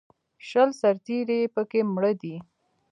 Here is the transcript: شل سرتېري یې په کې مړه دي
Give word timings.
شل 0.47 0.69
سرتېري 0.81 1.37
یې 1.41 1.47
په 1.55 1.61
کې 1.69 1.79
مړه 1.93 2.11
دي 2.21 2.35